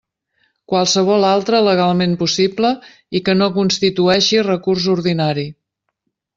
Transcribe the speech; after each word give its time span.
Qualsevol 0.71 1.27
altre 1.31 1.59
legalment 1.67 2.15
possible 2.23 2.73
i 3.19 3.23
que 3.29 3.37
no 3.43 3.53
constitueixi 3.61 4.43
recurs 4.51 4.91
ordinari. 4.99 5.49